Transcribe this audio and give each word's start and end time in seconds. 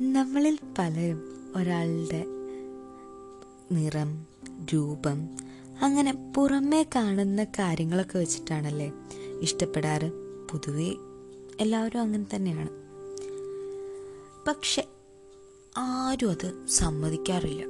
നമ്മളിൽ 0.00 0.58
പലരും 0.78 1.52
ഒരാളുടെ 1.56 2.24
നിറം 3.72 4.26
രൂപം 4.74 5.28
അങ്ങനെ 5.80 6.32
പുറമേ 6.36 6.82
കാണുന്ന 6.82 7.44
കാര്യങ്ങളൊക്കെ 7.44 8.18
വെച്ചിട്ടാണല്ലേ 8.18 8.92
ഇഷ്ടപ്പെടാറ്? 9.40 10.12
പൊതുവെ 10.50 10.94
എല്ലാവരും 11.60 12.00
അങ്ങനെ 12.00 12.36
തന്നെയാണ്. 12.36 12.68
പക്ഷെ 14.48 14.88
ആരും 15.76 16.30
അത് 16.30 16.66
സമ്മതിക്കാറില്ല. 16.68 17.62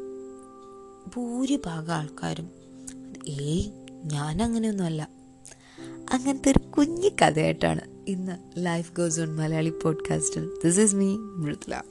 ഭൂരിഭാഗം 1.16 1.94
ആൾക്കാരും 1.94 2.50
ഏയ് 3.28 3.70
ഞാൻ 4.04 4.42
അങ്ങനെയൊന്നുമല്ല 4.42 5.08
അങ്ങനത്തെ 6.12 6.50
ഒരു 6.50 6.70
കുഞ്ഞു 6.70 7.08
കഥയായിട്ടാണ് 7.22 7.80
ഇന്ന് 8.08 8.32
ലൈഫ് 8.56 8.92
ഗോസ് 8.96 9.20
ഓൺ 9.20 9.36
മലയാളി 9.36 9.70
പോഡ്കാസ്റ്റിൽ 9.70 10.50
ദിസ് 10.64 10.80
ഈസ് 10.80 10.94
മീ 10.94 11.16
മൃദുല 11.16 11.82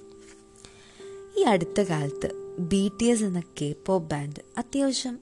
ഈ 1.40 1.42
അടുത്ത 1.42 1.82
കാലത്ത് 1.82 2.56
ബി 2.60 2.92
ടി 3.02 3.06
എസ് 3.06 3.24
എന്ന 3.24 3.42
കെ 3.62 3.76
പോപ്പ് 3.86 4.10
ബാൻഡ് 4.10 4.42
അത്യാവശ്യം 4.58 5.20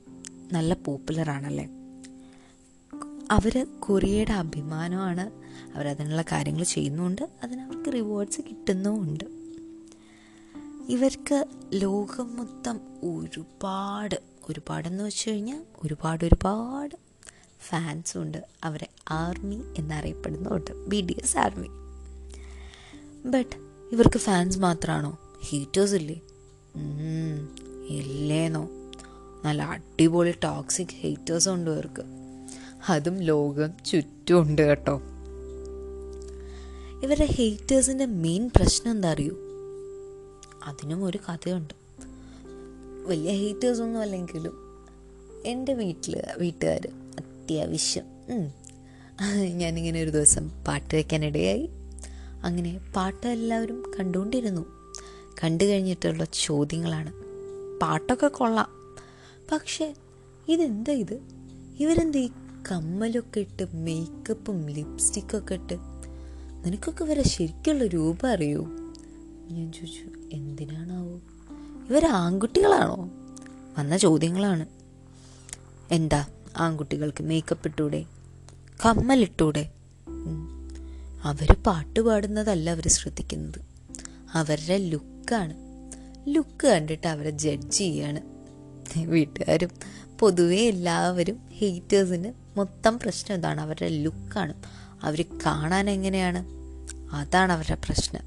നല്ല 0.51 0.73
പോപ്പുലർ 0.73 1.29
ആണല്ലേ? 1.29 1.69
അവർ 3.31 3.67
കൊറിയയുടെ 3.79 4.31
അഭിമാനമാണ്. 4.31 5.31
അവരതിനുള്ള 5.75 6.21
കാര്യങ്ങൾ 6.21 6.63
ചെയ്യുന്നുമുണ്ട് 6.63 7.29
അതിനവർക്ക് 7.43 7.93
റിവാർഡ്സ് 7.93 8.41
കിട്ടുന്നുമുണ്ട്. 8.41 9.23
ഇവർക്ക് 10.89 11.45
ലോകം 11.73 12.37
മൊത്തം 12.37 12.79
ഒരുപാട് 13.03 14.15
ഒരുപാടെന്ന് 14.49 15.03
വെച്ച് 15.03 15.29
കഴിഞ്ഞാൽ 15.29 15.63
ഒരുപാട് 15.83 16.25
ഒരുപാട് 16.25 16.95
ഫാൻസും 17.69 18.21
ഉണ്ട്. 18.21 18.45
അവരെ 18.63 18.87
army 19.09 19.61
എന്നറിയപ്പെടുന്നുണ്ട്. 19.77 20.87
B 20.87 21.01
T 21.01 21.15
S 21.23 21.37
army 21.37 21.67
but 23.27 23.55
ഇവർക്ക് 23.91 24.17
ഫാൻസ് 24.17 24.59
മാത്രമാണോ 24.59 25.17
ഹീറ്റേഴ്സ് 25.43 25.93
ഇല്ലേ? 25.93 26.21
ഇല്ലേന്നോ? 27.89 28.69
നല്ല 29.45 29.61
അടിപൊളി 29.61 30.33
ടോക്സിക് 30.43 30.87
ഹീറ്റേഴ്സും 30.91 31.53
ഉണ്ട് 31.53 31.71
ഇവർക്ക്. 31.71 32.03
അതും 32.89 33.19
ലോകം 33.19 33.71
ചുറ്റും 33.85 34.41
ഉണ്ട് 34.41 34.61
കേട്ടോ. 34.61 35.01
ഇവരുടെ 37.03 37.25
ഹേറ്റേഴ്സിന്റെ 37.25 38.05
മെയിൻ 38.05 38.49
പ്രശ്നം 38.55 38.91
എന്താ 38.91 39.11
അറിയൂ? 39.11 39.35
അതിനും 40.65 41.03
ഒരു 41.03 41.17
കഥയുണ്ട്. 41.17 41.73
വലിയ 43.07 43.31
ഹീറ്റേഴ്സ് 43.31 43.81
ഒന്നും 43.81 44.01
അല്ലെങ്കിലും 44.01 44.55
എന്റെ 45.45 45.73
വീട്ടിൽ 45.73 46.21
വീട്ടുകാർ 46.37 46.87
അത്യാവശ്യം 47.17 48.05
ഞാനിങ്ങനെ 49.57 50.03
ഒരു 50.03 50.09
ദിവസം 50.09 50.63
പാട്ട് 50.63 50.95
വയ്ക്കാനിടയായി 50.95 51.69
അങ്ങനെ 52.43 52.91
പാട്ട് 52.95 53.27
എല്ലാവരും 53.27 53.91
കണ്ടുകൊണ്ടിരുന്നു. 53.99 54.76
കണ്ടു 55.43 55.63
കഴിഞ്ഞിട്ടുള്ള 55.63 56.25
ചോദ്യങ്ങളാണ്. 56.25 57.13
പാട്ടൊക്കെ 57.81 58.27
കൊള്ളാം. 58.27 58.69
പക്ഷേ 59.51 59.95
ഇതെന്താ 60.47 60.91
ഇത്? 60.91 61.19
ഇവരെന്താ 61.79 62.19
ഈ 62.19 62.29
കമ്മലൊക്കെ 62.71 63.39
ഇട്ട് 63.39 63.75
മേക്കപ്പും 63.75 64.69
ലിപ്സ്റ്റിക്കൊക്കെ 64.69 65.53
ഇട്ട്? 65.53 65.73
നിനക്കൊക്കെ 66.65 67.03
ഇവരെ 67.03 67.23
ശരിക്കുള്ള 67.23 67.85
രൂപം 67.85 68.29
അറിയൂ? 68.29 68.65
ഞാൻ 69.51 69.71
ചോദിച്ചു 69.71 70.35
എന്തിനാണാവോ? 70.35 71.19
ഇവർ 71.89 72.05
ആൺകുട്ടികളാണോ? 72.05 73.09
വന്ന 73.79 73.97
ചോദ്യങ്ങളാണ്. 73.97 74.65
എന്താ 75.91 76.27
ആൺകുട്ടികൾക്ക് 76.57 77.23
മേക്കപ്പ് 77.23 77.67
ഇട്ടൂടെ? 77.67 78.05
കമ്മലിട്ടൂടെ 78.85 79.71
അവർ 81.23 81.55
പാട്ട് 81.67 81.99
പാടുന്നതല്ല 81.99 82.69
അവർ 82.69 82.87
ശ്രദ്ധിക്കുന്നത്. 82.87 83.61
അവരുടെ 84.33 84.77
ലുക്കാണ്. 85.27 85.53
ലുക്ക് 86.29 86.67
കണ്ടിട്ട് 86.67 87.07
അവരെ 87.07 87.29
ജഡ്ജ് 87.29 87.77
ചെയ്യാണ്. 87.77 88.21
വീട്ടുകാരും 88.99 89.69
പൊതുവേ 90.19 90.69
എല്ലാവരും 90.69 91.39
ഹേറ്റേഴ്സിന് 91.59 92.33
മൊത്തം 92.57 92.99
പ്രശ്നം 92.99 93.37
ഇതാണ്. 93.37 93.61
അവരുടെ 93.61 93.89
ലുക്കാണ്. 93.89 94.53
അവർ 95.03 95.25
കാണാൻ 95.45 95.89
എങ്ങനെയാണ്? 95.89 96.45
അതാണ് 97.15 97.51
അവരുടെ 97.51 97.75
പ്രശ്നം. 97.75 98.21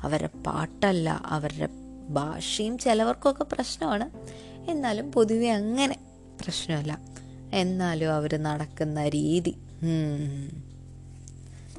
അവരുടെ 0.00 0.38
പാട്ടല്ല 0.42 1.22
അവരുടെ 1.26 1.68
ഭാഷയും 2.08 2.78
ചിലവർക്കൊക്കെ 2.78 3.44
പ്രശ്നമാണ്. 3.44 4.10
എന്നാലും 4.70 5.12
പൊതുവെ 5.12 5.50
അങ്ങനെ 5.50 5.96
പ്രശ്നമല്ല. 6.40 6.98
എന്നാലും 7.52 8.14
അവർ 8.14 8.42
നടക്കുന്ന 8.42 9.08
രീതി. 9.08 9.54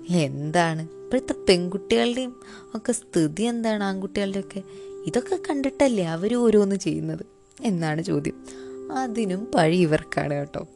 എന്താണ് 0.10 0.82
ഇപ്പോഴത്തെ 0.82 1.34
പെൺകുട്ടികളുടെയും 1.34 2.40
ഒക്കെ 2.76 2.92
സ്ഥിതി 2.92 3.44
എന്താണ്? 3.44 3.84
ആൺകുട്ടികളുടെ 3.84 4.40
ഒക്കെ 4.40 4.64
ഇതൊക്കെ 5.06 5.40
കണ്ടിട്ടല്ലേ 5.50 6.04
അവർ 6.04 6.36
ഓരോന്ന് 6.36 6.76
ചെയ്യുന്നത്? 6.76 7.26
എന്നാണ് 7.62 8.02
ചോദ്യം. 8.02 8.46
അതിനും 8.92 9.52
പഴി 9.56 9.78
ഇവർക്കാണ് 9.78 10.34
കേട്ടോ. 10.34 10.68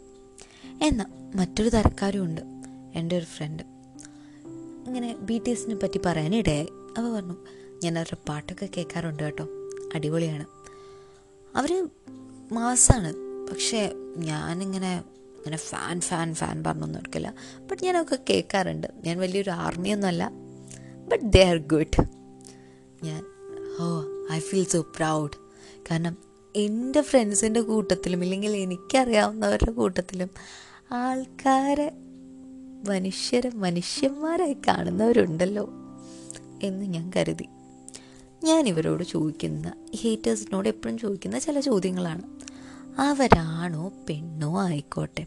എന്നാൽ 0.83 1.37
മറ്റൊരു 1.37 1.69
തരക്കാരും 1.69 2.23
ഉണ്ട്. 2.23 2.41
എന്റെ 2.95 3.17
ഒരു 3.17 3.25
ഫ്രണ്ട് 3.25 3.63
ഇങ്ങനെ 4.87 5.15
ബി 5.15 5.41
ടി 5.47 5.51
എസിനെ 5.51 5.75
പറ്റി 5.75 5.99
പറയാനിടയായി. 6.05 6.67
അവ 6.97 7.15
പറഞ്ഞു 7.15 7.35
ഞാൻ 7.83 7.97
അവരുടെ 7.97 8.17
പാട്ടൊക്കെ 8.29 8.69
കേൾക്കാറുണ്ട് 8.77 9.23
കേട്ടോ. 9.23 9.47
അടിപൊളിയാണ്. 9.95 10.45
അവർ 11.57 11.87
മാസാണ്. 12.51 13.13
പക്ഷേ 13.51 13.91
ഞാനിങ്ങനെ 14.17 15.03
ഇങ്ങനെ 15.43 15.57
ഫാൻ 15.57 16.01
ഫാൻ 16.01 16.33
ഫാൻ 16.33 16.63
പറഞ്ഞൊന്നും 16.63 16.99
എടുക്കില്ല. 16.99 17.33
ബട്ട് 17.59 17.83
ഞാനൊക്കെ 17.83 18.17
കേൾക്കാറുണ്ട്. 18.29 18.87
ഞാൻ 19.05 19.19
വലിയൊരു 19.19 19.49
ആർമിയൊന്നുമല്ല. 19.49 20.31
ബട്ട് 21.11 21.25
ദേ 21.25 21.43
ആർ 21.43 21.57
ഗുഡ് 21.57 22.03
ഞാൻ 23.03 23.23
oh 23.81 24.03
I 24.31 24.39
feel 24.39 24.63
so 24.63 24.81
proud 24.81 25.37
കാരണം 25.91 26.17
എന്റെ 26.55 27.01
ഫ്രണ്ട്സിന്റെ 27.01 27.61
കൂട്ടത്തിലും 27.61 28.23
ഇല്ലെങ്കിൽ 28.23 28.57
എനിക്കറിയാവുന്നവരുടെ 28.57 29.71
കൂട്ടത്തിലും 29.71 30.29
ആൾക്കാരെ 30.91 31.91
മനുഷ്യരെ 32.87 33.49
മനുഷ്യന്മാരായി 33.49 34.57
കാണുന്നവരുണ്ടല്ലോ 34.67 35.69
എന്ന് 36.63 36.85
ഞാൻ 36.85 37.11
കരുതി. 37.15 37.45
ഞാൻ 38.43 38.67
ഇവരോട് 38.67 39.03
ചോദിക്കുന്ന 39.03 39.73
ഹേറ്റേഴ്സിനോട് 39.95 40.67
എപ്പോഴും 40.67 40.97
ചോദിക്കുന്ന 40.97 41.39
ചില 41.39 41.59
ചോദ്യങ്ങളാണ്. 41.59 42.21
അവരാണോ 42.99 43.91
പെണ്ണോ 44.09 44.61
ആയിക്കോട്ടെ. 44.61 45.25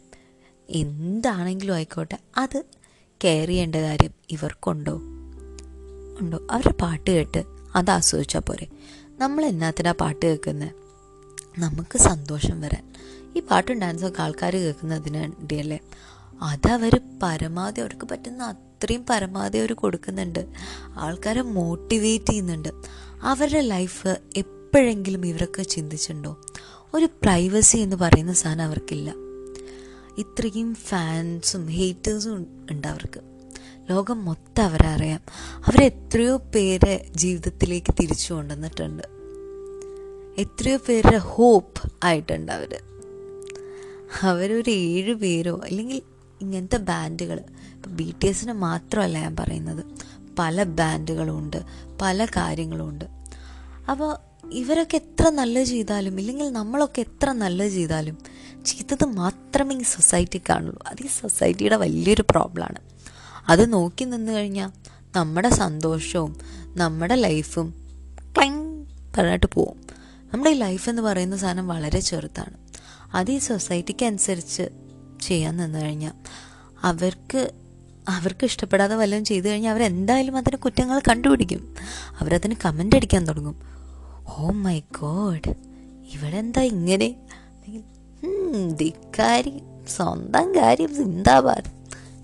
എന്താണെങ്കിലും 0.69 1.73
ആയിക്കോട്ടെ. 1.73 2.17
അത് 2.37 2.63
കെയർ 3.23 3.47
ചെയ്യേണ്ട 3.47 3.75
കാര്യം 3.75 4.11
ഇവർക്കുണ്ടോ? 4.29 4.95
ഉണ്ടോ? 6.21 6.47
അവരുടെ 6.51 6.73
പാട്ട് 6.73 7.11
കേട്ട് 7.11 7.43
അത് 7.75 7.89
ആസ്വദിച്ചാൽ 7.89 8.39
പോരെ. 8.39 8.67
നമ്മൾ 9.17 9.45
എന്നാത്തിനാ 9.45 9.91
പാട്ട് 9.91 10.25
കേൾക്കുന്നത് 10.25 10.71
നമുക്ക് 11.59 11.97
സന്തോഷം 11.97 12.61
വരാൻ. 12.61 12.93
ഈ 13.37 13.39
പാട്ടും 13.39 13.79
ഡാൻസൊക്കെ 13.79 14.21
ആൾക്കാർ 14.21 14.55
കേൾക്കുന്നതിന് 14.55 15.17
വേണ്ടിയല്ലേ? 15.17 15.79
അതവർ 16.41 17.01
പരമാവധി 17.23 17.81
അവർക്ക് 17.81 18.05
പറ്റുന്ന 18.05 18.43
അത്രയും 18.43 19.05
പരമാവധി 19.09 19.57
അവർ 19.57 19.73
കൊടുക്കുന്നുണ്ട്. 19.73 20.45
ആൾക്കാരെ 20.97 21.41
മോട്ടിവേറ്റ് 21.41 22.25
ചെയ്യുന്നുണ്ട്. 22.25 22.69
അവരുടെ 23.21 23.61
ലൈഫ് 23.61 24.07
എപ്പോഴെങ്കിലും 24.35 25.25
ഇവരൊക്കെ 25.25 25.63
ചിന്തിച്ചിട്ടുണ്ടോ? 25.63 26.41
ഒരു 26.93 27.05
പ്രൈവസി 27.05 27.77
എന്ന് 27.77 27.95
പറയുന്ന 27.95 28.33
സാധനം 28.33 28.65
അവർക്കില്ല. 28.65 29.13
ഇത്രയും 30.17 30.75
ഫാൻസും 30.75 31.67
ഹേറ്റേഴ്സും 31.67 32.67
ഉണ്ട് 32.71 32.87
അവർക്ക്. 32.87 33.19
ലോകം 33.89 34.25
മൊത്തം 34.25 34.63
അവരറിയാം 34.63 35.21
അവരെത്രയോ 35.57 36.37
പേരെ 36.37 37.11
ജീവിതത്തിലേക്ക് 37.15 37.93
തിരിച്ചു 37.93 38.33
കൊണ്ടുവന്നിട്ടുണ്ട്. 38.33 39.03
എത്രയോ 40.41 40.77
പേരുടെ 40.77 41.17
ഹോപ്പ് 41.17 41.91
ആയിട്ടുണ്ട് 42.03 42.51
അവർ 42.51 42.81
അവരൊരു 44.21 44.71
ഏഴ് 44.71 45.13
പേരോ 45.13 45.61
അല്ലെങ്കിൽ 45.63 46.01
ഇങ്ങനത്തെ 46.41 46.77
ബാൻഡുകൾ 46.77 47.39
ഇപ്പം 47.75 47.95
ബി 47.95 48.13
ടി 48.23 48.27
എസിന് 48.27 48.53
മാത്രമല്ല 48.53 49.17
ഞാൻ 49.21 49.35
പറയുന്നത്. 49.35 49.85
പല 50.39 50.63
ബാൻഡുകളുമുണ്ട് 50.63 51.63
പല 52.01 52.25
കാര്യങ്ങളുമുണ്ട് 52.25 53.05
അപ്പോൾ 53.89 54.17
ഇവരൊക്കെ 54.51 54.95
എത്ര 54.95 55.29
നല്ലത് 55.29 55.63
ചെയ്താലും 55.63 56.19
ഇല്ലെങ്കിൽ 56.19 56.49
നമ്മളൊക്കെ 56.49 56.99
എത്ര 56.99 57.31
നല്ലത് 57.31 57.69
ചെയ്താലും 57.69 58.17
ചെയ്തത് 58.65 59.05
മാത്രമേ 59.05 59.75
ഈ 59.75 59.81
സൊസൈറ്റി 59.81 60.41
കാണുള്ളൂ. 60.49 60.83
അത് 60.87 60.97
ഈ 61.05 61.07
സൊസൈറ്റിയുടെ 61.07 61.75
വലിയൊരു 61.75 62.23
പ്രോബ്ലമാണ് 62.29 62.77
അത് 63.49 63.73
നോക്കി 63.73 64.05
നിന്ന് 64.05 64.31
കഴിഞ്ഞാൽ 64.31 64.71
നമ്മുടെ 65.15 65.49
സന്തോഷവും 65.49 66.37
നമ്മുടെ 66.67 67.15
ലൈഫും 67.15 67.73
ക്ലൈങ് 68.37 68.85
പറഞ്ഞിട്ട് 69.17 69.45
പോവും. 69.53 69.81
നമ്മുടെ 70.33 70.49
ഈ 70.49 70.53
ലൈഫ് 70.53 70.89
എന്ന് 70.89 71.01
പറയുന്ന 71.01 71.37
സാധനം 71.37 71.67
വളരെ 71.67 71.99
ചെറുതാണ്. 71.99 72.57
അത് 73.13 73.31
ഈ 73.31 73.37
സൊസൈറ്റിക്ക് 73.37 74.05
അനുസരിച്ച് 74.05 74.69
ചെയ്യാൻ 75.21 75.57
നിന്ന് 75.57 75.81
കഴിഞ്ഞാൽ 75.81 76.13
അവർക്ക് 76.83 77.51
അവർക്ക് 78.09 78.45
ഇഷ്ടപ്പെടാതെ 78.45 78.95
വല്ലതും 78.95 79.25
ചെയ്തു 79.25 79.47
കഴിഞ്ഞാൽ 79.47 79.71
അവരെന്തായാലും 79.71 80.37
അതിന് 80.37 80.57
കുറ്റങ്ങൾ 80.57 81.01
കണ്ടുപിടിക്കും. 81.09 81.75
അവരതിന് 82.19 82.55
കമന്റ് 82.65 82.95
അടിക്കാൻ 82.95 83.25
തുടങ്ങും. 83.25 83.77
ഓ 84.29 84.49
മൈ 84.51 84.79
ഗോഡ് 84.79 85.49
ഇവിടെ 86.13 86.37
എന്താ 86.37 86.61
ഇങ്ങനെ 86.61 87.07
ധിക്കാരി. 88.75 89.53
സ്വന്തം 89.87 90.55
കാര്യം 90.55 90.95
സിന്താബാദ് 90.95 91.69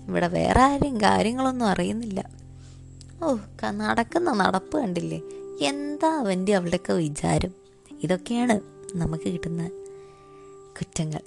ഇവിടെ 0.08 0.28
വേറെ 0.28 0.60
ആരും 0.60 0.96
കാര്യങ്ങളൊന്നും 1.00 1.66
അറിയുന്നില്ല. 1.66 2.30
ഓ 3.22 3.36
നടക്കുന്ന 3.64 4.32
നടപ്പ് 4.32 4.76
കണ്ടില്ലേ? 4.78 5.20
എന്താ 5.60 6.08
അവന്റെ 6.18 6.54
അവളുടെയൊക്കെ 6.54 6.92
വിചാരം? 6.92 7.52
ഇതൊക്കെയാണ് 8.02 8.60
നമുക്ക് 8.94 9.28
കിട്ടുന്ന 9.32 9.68
കുറ്റങ്ങൾ. 10.78 11.22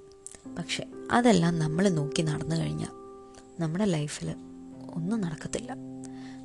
പക്ഷെ 0.58 0.84
അതെല്ലാം 1.12 1.60
നമ്മൾ 1.60 1.90
നോക്കി 1.90 2.22
നടന്നു 2.22 2.56
കഴിഞ്ഞാൽ 2.56 2.94
നമ്മുടെ 3.60 3.86
ലൈഫിൽ 3.86 4.30
ഒന്നും 4.94 5.22
നടക്കത്തില്ല. 5.22 5.72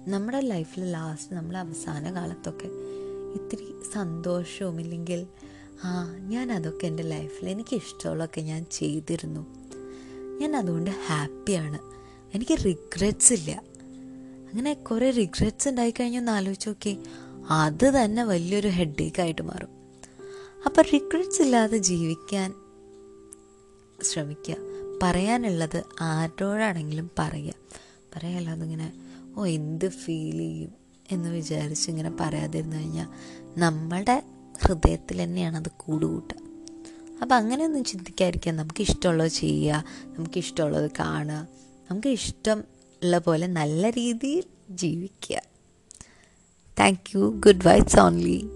നമ്മുടെ 0.09 0.41
ലൈഫിൽ 0.41 0.85
ലാസ്റ്റ് 0.93 1.35
നമ്മൾ 1.35 1.57
അവസാന 1.57 2.15
കാലത്തൊക്കെ 2.15 2.69
ഇത്തിരി 3.35 3.75
സന്തോഷവും 3.93 4.81
ഇല്ലെങ്കിൽ 4.81 5.27
ആ 5.85 6.17
ഞാൻ 6.19 6.53
അതൊക്കെ 6.53 6.87
എന്റെ 6.87 7.03
ലൈഫിൽ 7.03 7.49
എനിക്ക് 7.49 7.77
ഇഷ്ടമുള്ളതൊക്കെ 7.77 8.41
ഞാൻ 8.41 8.67
ചെയ്തിരുന്നു. 8.71 9.47
ഞാൻ 10.41 10.57
അതുകൊണ്ട് 10.57 10.91
ഹാപ്പിയാണ്. 10.91 11.79
എനിക്ക് 12.35 12.65
റിഗ്രറ്റ്സ് 12.65 13.33
ഇല്ല. 13.33 13.63
അങ്ങനെ 14.53 14.75
കുറേ 14.75 15.11
റിഗ്രറ്റ്സ് 15.11 15.69
ഉണ്ടായി 15.69 15.95
ഒന്ന് 16.17 16.33
ആലോചിച്ച് 16.33 16.69
നോക്കി. 16.69 16.99
അത് 17.51 18.05
തന്നെ 18.05 18.25
വലിയൊരു 18.25 18.69
ഹെഡേക്ക് 18.69 19.21
ആയിട്ട് 19.21 19.43
മാറും. 19.43 19.69
അപ്പം 20.67 20.83
റിഗ്രറ്റ്സ് 20.93 21.43
ഇല്ലാതെ 21.43 21.79
ജീവിക്കാൻ 21.79 22.55
ശ്രമിക്കുക. 24.03 24.57
പറയാനുള്ളത് 25.03 25.83
ആരോടാണെങ്കിലും 26.01 27.11
പറയുക. 27.19 27.55
പറയാല്ലാതെ 28.17 28.63
ഇങ്ങനെ 28.63 28.93
ഓ 29.37 29.47
എന്ത് 29.47 29.89
ഫീൽ 29.89 30.39
ചെയ്യും? 30.39 30.82
എന്ന് 31.11 31.29
വിചാരിച്ച് 31.29 31.91
ഇങ്ങനെ 31.91 32.13
പറയാതിരുന്നു 32.21 32.77
കഴിഞ്ഞാൽ 32.77 33.07
നമ്മുടെ 33.59 34.23
ഹൃദയത്തിൽ 34.65 35.23
തന്നെയാണ് 35.23 35.57
അത് 35.57 35.71
കൂടുകൂട്ടുക. 35.77 36.37
അപ്പം 37.23 37.37
അങ്ങനെയൊന്നും 37.37 37.85
ചിന്തിക്കാതിരിക്കുക. 37.85 38.53
നമുക്ക് 38.53 38.81
ഇഷ്ടമുള്ളത് 38.81 39.29
ചെയ്യുക 39.29 39.85
നമുക്ക് 40.07 40.39
ഇഷ്ടമുള്ളത് 40.39 40.91
കാണുക 40.99 41.49
നമുക്ക് 41.91 42.09
ഇഷ്ടം 42.09 42.65
ഉള്ള 43.03 43.19
പോലെ 43.19 43.47
നല്ല 43.47 43.91
രീതിയിൽ 43.91 44.45
ജീവിക്കുക. 44.71 45.43
Thank 46.81 47.19
you 47.19 47.41
good 47.47 47.67
vibes 47.67 48.01
only 48.01 48.47